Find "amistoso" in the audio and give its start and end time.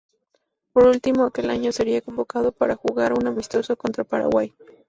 3.27-3.75